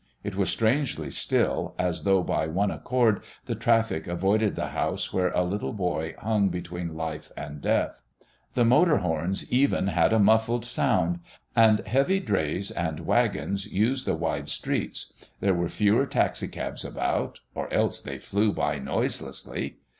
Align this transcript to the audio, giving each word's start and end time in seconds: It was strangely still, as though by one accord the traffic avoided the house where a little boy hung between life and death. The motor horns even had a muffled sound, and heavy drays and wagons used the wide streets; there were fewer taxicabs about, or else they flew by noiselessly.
It 0.23 0.35
was 0.35 0.49
strangely 0.49 1.11
still, 1.11 1.75
as 1.77 2.05
though 2.05 2.23
by 2.23 2.47
one 2.47 2.71
accord 2.71 3.21
the 3.45 3.53
traffic 3.53 4.07
avoided 4.07 4.55
the 4.55 4.69
house 4.69 5.13
where 5.13 5.29
a 5.29 5.43
little 5.43 5.73
boy 5.73 6.15
hung 6.17 6.49
between 6.49 6.95
life 6.97 7.31
and 7.37 7.61
death. 7.61 8.01
The 8.55 8.65
motor 8.65 8.97
horns 8.97 9.51
even 9.51 9.89
had 9.89 10.11
a 10.11 10.17
muffled 10.17 10.65
sound, 10.65 11.19
and 11.55 11.85
heavy 11.85 12.19
drays 12.19 12.71
and 12.71 13.01
wagons 13.01 13.67
used 13.67 14.07
the 14.07 14.15
wide 14.15 14.49
streets; 14.49 15.13
there 15.39 15.53
were 15.53 15.69
fewer 15.69 16.07
taxicabs 16.07 16.83
about, 16.83 17.39
or 17.53 17.71
else 17.71 18.01
they 18.01 18.17
flew 18.17 18.51
by 18.51 18.79
noiselessly. 18.79 19.77